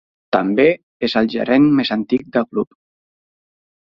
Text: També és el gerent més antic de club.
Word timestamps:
També 0.35 0.63
és 1.09 1.15
el 1.21 1.29
gerent 1.35 1.67
més 1.81 1.93
antic 1.99 2.25
de 2.39 2.45
club. 2.49 2.73